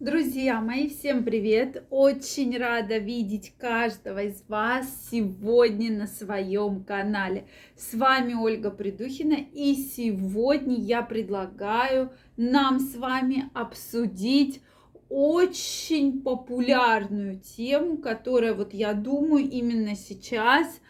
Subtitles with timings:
[0.00, 1.84] Друзья мои, всем привет!
[1.90, 7.44] Очень рада видеть каждого из вас сегодня на своем канале.
[7.76, 14.62] С вами Ольга Придухина и сегодня я предлагаю нам с вами обсудить
[15.10, 20.80] очень популярную тему, которая, вот я думаю, именно сейчас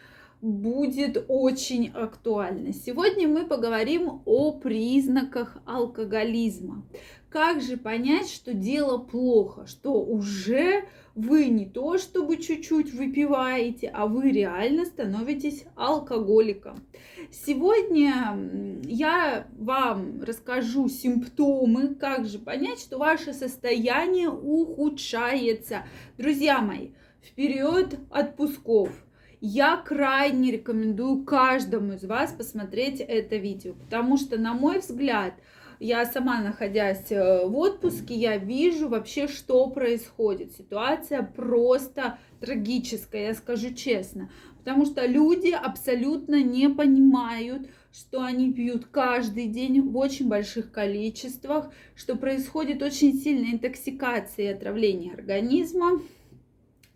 [0.41, 2.73] будет очень актуальна.
[2.73, 6.85] Сегодня мы поговорим о признаках алкоголизма.
[7.31, 10.83] Как же понять, что дело плохо, что уже
[11.15, 16.83] вы не то чтобы чуть-чуть выпиваете, а вы реально становитесь алкоголиком.
[17.31, 18.37] Сегодня
[18.83, 25.85] я вам расскажу симптомы, как же понять, что ваше состояние ухудшается.
[26.17, 26.89] Друзья мои,
[27.23, 28.89] вперед отпусков!
[29.39, 35.33] Я крайне рекомендую каждому из вас посмотреть это видео, потому что, на мой взгляд,
[35.81, 40.53] я сама, находясь э, в отпуске, я вижу вообще, что происходит.
[40.53, 44.29] Ситуация просто трагическая, я скажу честно.
[44.59, 51.71] Потому что люди абсолютно не понимают, что они пьют каждый день в очень больших количествах,
[51.95, 55.99] что происходит очень сильная интоксикация и отравление организма.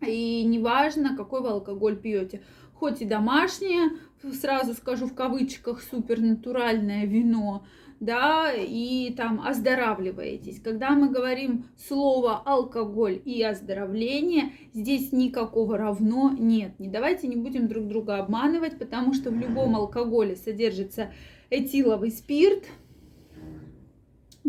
[0.00, 2.40] И неважно, какой вы алкоголь пьете.
[2.72, 3.98] Хоть и домашнее,
[4.40, 7.66] сразу скажу в кавычках, супернатуральное вино,
[8.00, 10.60] да, и там оздоравливаетесь.
[10.60, 16.78] Когда мы говорим слово алкоголь и оздоровление, здесь никакого равно нет.
[16.78, 21.12] Не давайте не будем друг друга обманывать, потому что в любом алкоголе содержится
[21.50, 22.64] этиловый спирт,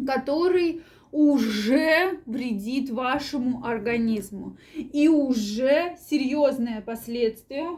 [0.05, 4.57] который уже вредит вашему организму.
[4.75, 7.69] И уже серьезные последствия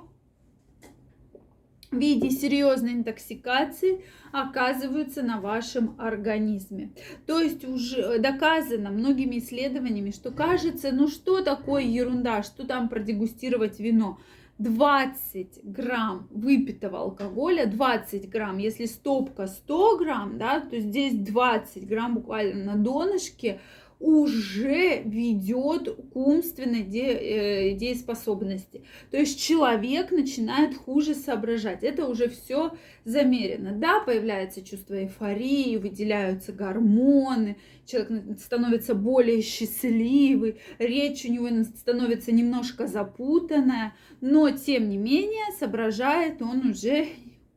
[1.92, 6.92] в виде серьезной интоксикации оказываются на вашем организме.
[7.26, 13.80] То есть уже доказано многими исследованиями, что кажется, ну что такое ерунда, что там продегустировать
[13.80, 14.20] вино.
[14.60, 22.16] 20 грамм выпитого алкоголя, 20 грамм, если стопка 100 грамм, да, то здесь 20 грамм
[22.16, 23.62] буквально на донышке
[24.00, 28.84] уже ведет к умственной де- э, дееспособности.
[29.12, 31.84] То есть человек начинает хуже соображать.
[31.84, 32.72] Это уже все
[33.04, 33.74] замерено.
[33.74, 42.88] Да, появляется чувство эйфории, выделяются гормоны, человек становится более счастливый, речь у него становится немножко
[42.88, 47.08] запутанная, но тем не менее соображает он уже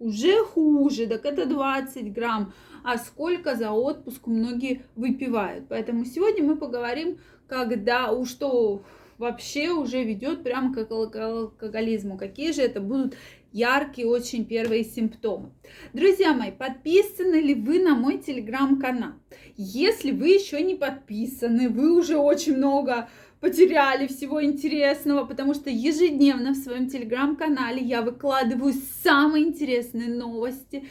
[0.02, 2.52] уже хуже, так это 20 грамм,
[2.82, 5.66] а сколько за отпуск многие выпивают.
[5.68, 8.82] Поэтому сегодня мы поговорим, когда у что
[9.18, 13.14] вообще уже ведет прямо к алкоголизму, какие же это будут
[13.52, 15.52] яркие очень первые симптомы.
[15.92, 19.12] Друзья мои, подписаны ли вы на мой телеграм-канал?
[19.56, 23.08] Если вы еще не подписаны, вы уже очень много
[23.42, 28.72] потеряли всего интересного, потому что ежедневно в своем телеграм-канале я выкладываю
[29.02, 30.84] самые интересные новости,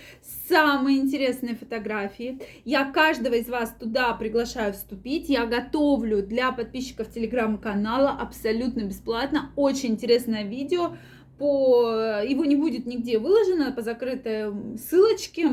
[0.49, 2.41] самые интересные фотографии.
[2.65, 5.29] Я каждого из вас туда приглашаю вступить.
[5.29, 10.97] Я готовлю для подписчиков телеграм-канала абсолютно бесплатно очень интересное видео.
[11.39, 12.21] По...
[12.21, 15.51] Его не будет нигде выложено по закрытой ссылочке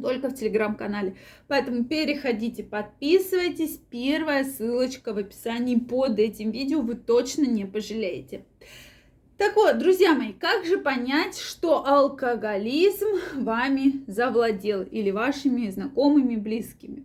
[0.00, 1.16] только в телеграм-канале.
[1.48, 3.80] Поэтому переходите, подписывайтесь.
[3.90, 6.80] Первая ссылочка в описании под этим видео.
[6.80, 8.44] Вы точно не пожалеете.
[9.38, 17.04] Так вот, друзья мои, как же понять, что алкоголизм вами завладел или вашими знакомыми, близкими?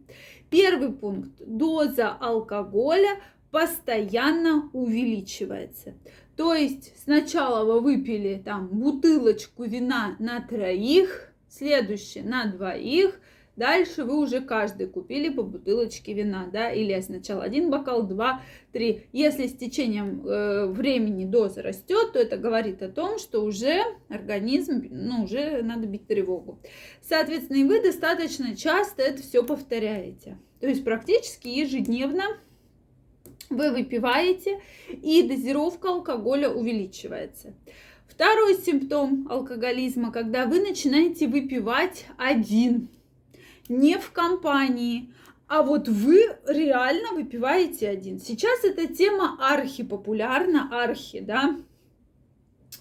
[0.49, 1.31] Первый пункт.
[1.39, 3.19] Доза алкоголя
[3.49, 5.95] постоянно увеличивается.
[6.35, 13.19] То есть сначала вы выпили там бутылочку вина на троих, Следующее на двоих.
[13.55, 19.07] Дальше вы уже каждый купили по бутылочке вина, да, или сначала один бокал, два, три.
[19.13, 24.83] Если с течением э, времени доза растет, то это говорит о том, что уже организм,
[24.91, 26.59] ну, уже надо бить тревогу.
[27.01, 30.37] Соответственно, и вы достаточно часто это все повторяете.
[30.59, 32.25] То есть практически ежедневно
[33.49, 37.55] вы выпиваете, и дозировка алкоголя увеличивается.
[38.07, 42.89] Второй симптом алкоголизма, когда вы начинаете выпивать один,
[43.69, 45.13] не в компании,
[45.47, 48.19] а вот вы реально выпиваете один.
[48.19, 51.57] Сейчас эта тема архи популярна, архи, да.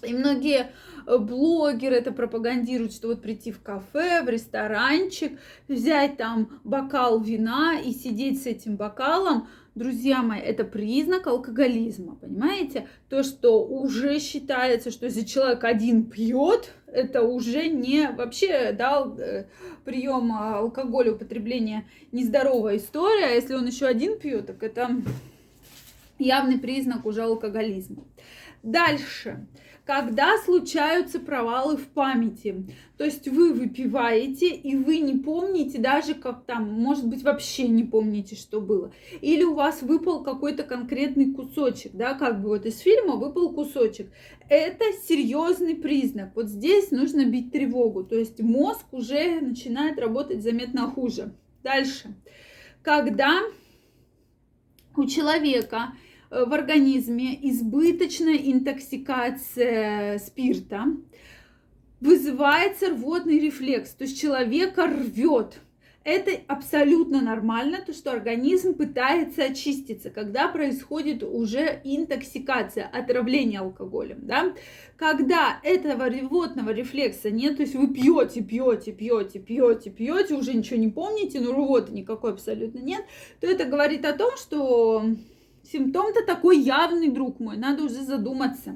[0.03, 0.71] И многие
[1.05, 7.79] э, блогеры это пропагандируют, что вот прийти в кафе, в ресторанчик, взять там бокал вина
[7.79, 9.47] и сидеть с этим бокалом,
[9.77, 12.87] друзья мои, это признак алкоголизма, понимаете?
[13.09, 19.45] То, что уже считается, что если человек один пьет, это уже не вообще да, э,
[19.85, 24.89] прием алкоголя, употребление нездоровая история, а если он еще один пьет, так это
[26.19, 28.03] явный признак уже алкоголизма.
[28.63, 29.45] Дальше
[29.87, 32.67] когда случаются провалы в памяти.
[32.97, 37.85] То есть вы выпиваете, и вы не помните даже, как там, может быть, вообще не
[37.85, 38.91] помните, что было.
[39.21, 44.11] Или у вас выпал какой-то конкретный кусочек, да, как бы вот из фильма выпал кусочек.
[44.49, 46.35] Это серьезный признак.
[46.35, 48.03] Вот здесь нужно бить тревогу.
[48.03, 51.33] То есть мозг уже начинает работать заметно хуже.
[51.63, 52.13] Дальше.
[52.81, 53.39] Когда
[54.97, 55.93] у человека
[56.29, 60.85] в организме избыточная интоксикация спирта
[61.99, 65.59] вызывается рвотный рефлекс, то есть человека рвет.
[66.03, 74.53] Это абсолютно нормально, то что организм пытается очиститься, когда происходит уже интоксикация, отравление алкоголем, да.
[74.95, 80.79] Когда этого рвотного рефлекса нет, то есть вы пьете, пьете, пьете, пьете, пьете, уже ничего
[80.79, 83.03] не помните, но рвоты никакой абсолютно нет,
[83.41, 85.03] то это говорит о том, что
[85.71, 88.75] Симптом-то такой явный, друг мой, надо уже задуматься.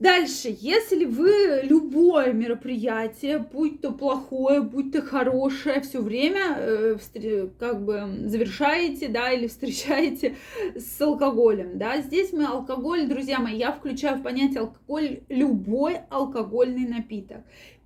[0.00, 6.98] Дальше, если вы любое мероприятие, будь то плохое, будь то хорошее, все время э,
[7.58, 10.36] как бы завершаете, да, или встречаете
[10.76, 16.86] с алкоголем, да, здесь мы алкоголь, друзья мои, я включаю в понятие алкоголь любой алкогольный
[16.86, 17.38] напиток.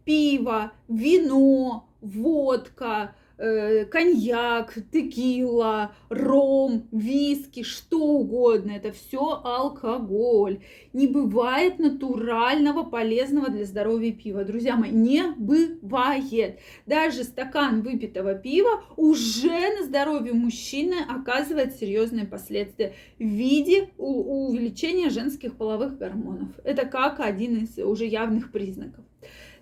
[0.05, 8.73] Пиво, вино, водка, коньяк, текила, ром, виски, что угодно.
[8.73, 10.61] Это все алкоголь.
[10.93, 14.45] Не бывает натурального, полезного для здоровья пива.
[14.45, 16.59] Друзья мои, не бывает.
[16.87, 25.57] Даже стакан выпитого пива уже на здоровье мужчины оказывает серьезные последствия в виде увеличения женских
[25.57, 26.49] половых гормонов.
[26.65, 29.05] Это как один из уже явных признаков.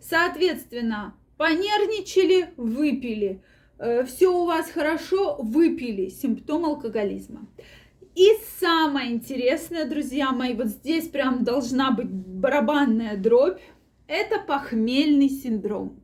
[0.00, 3.55] Соответственно, понервничали, выпили– Э,
[4.06, 7.46] все у вас хорошо, выпили, симптом алкоголизма.
[8.14, 8.28] И
[8.58, 13.60] самое интересное, друзья мои, вот здесь прям должна быть барабанная дробь,
[14.06, 16.00] это похмельный синдром.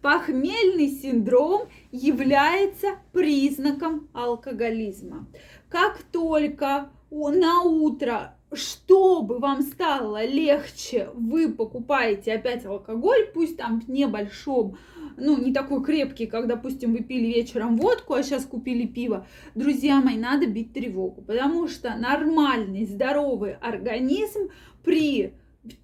[0.00, 5.28] Похмельный синдром является признаком алкоголизма.
[5.68, 13.88] Как только на утро чтобы вам стало легче, вы покупаете опять алкоголь, пусть там в
[13.88, 14.76] небольшом
[15.16, 20.00] ну, не такой крепкий, как, допустим, вы пили вечером водку, а сейчас купили пиво, друзья
[20.00, 24.48] мои, надо бить тревогу, потому что нормальный, здоровый организм
[24.82, 25.34] при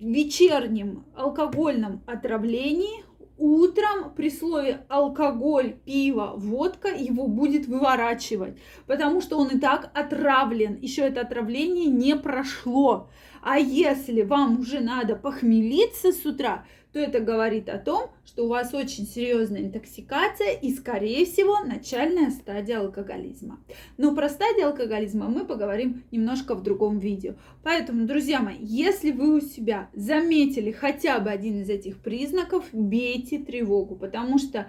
[0.01, 3.05] вечернем алкогольном отравлении
[3.38, 10.79] утром при слове алкоголь, пиво, водка его будет выворачивать, потому что он и так отравлен,
[10.81, 13.09] еще это отравление не прошло.
[13.49, 18.49] А если вам уже надо похмелиться с утра, то это говорит о том, что у
[18.49, 23.61] вас очень серьезная интоксикация и, скорее всего, начальная стадия алкоголизма.
[23.99, 27.37] Но про стадию алкоголизма мы поговорим немножко в другом видео.
[27.63, 33.39] Поэтому, друзья мои, если вы у себя заметили хотя бы один из этих признаков, бейте
[33.39, 34.69] тревогу, потому что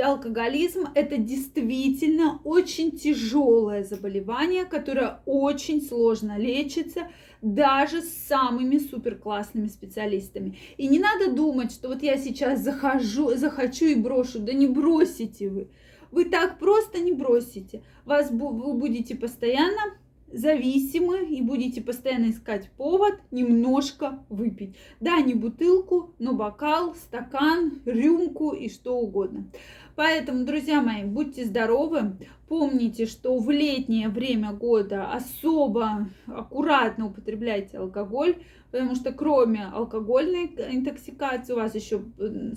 [0.00, 7.08] алкоголизм это действительно очень тяжелое заболевание, которое очень сложно лечится
[7.42, 10.56] даже с самыми супер классными специалистами.
[10.76, 14.38] И не надо думать, что вот я сейчас захожу, захочу и брошу.
[14.38, 15.68] Да не бросите вы.
[16.10, 17.82] Вы так просто не бросите.
[18.04, 19.96] Вас вы будете постоянно
[20.32, 24.76] зависимы и будете постоянно искать повод немножко выпить.
[25.00, 29.50] Да, не бутылку, но бокал, стакан, рюмку и что угодно.
[29.94, 32.16] Поэтому, друзья мои, будьте здоровы.
[32.48, 38.36] Помните, что в летнее время года особо аккуратно употребляйте алкоголь,
[38.70, 42.02] потому что кроме алкогольной интоксикации у вас еще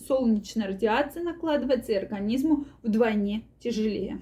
[0.07, 4.19] солнечная радиация накладывается, и организму вдвойне тяжелее.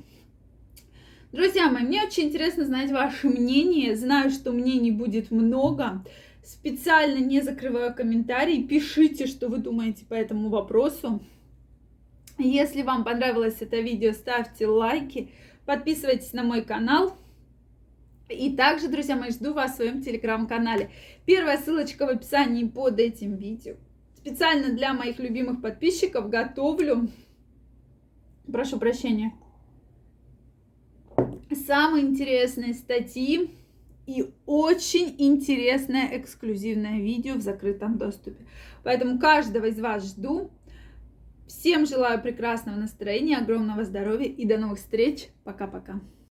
[1.31, 3.95] Друзья мои, мне очень интересно знать ваше мнение.
[3.95, 6.03] Знаю, что мнений будет много.
[6.43, 8.61] Специально не закрываю комментарии.
[8.61, 11.21] Пишите, что вы думаете по этому вопросу.
[12.37, 15.29] Если вам понравилось это видео, ставьте лайки,
[15.65, 17.15] подписывайтесь на мой канал.
[18.29, 20.89] И также, друзья мои, жду вас в своем телеграм-канале.
[21.25, 23.75] Первая ссылочка в описании под этим видео.
[24.15, 27.09] Специально для моих любимых подписчиков готовлю,
[28.51, 29.33] прошу прощения,
[31.67, 33.51] самые интересные статьи
[34.05, 38.45] и очень интересное эксклюзивное видео в закрытом доступе.
[38.83, 40.49] Поэтому каждого из вас жду.
[41.47, 45.27] Всем желаю прекрасного настроения, огромного здоровья и до новых встреч.
[45.43, 46.01] Пока-пока.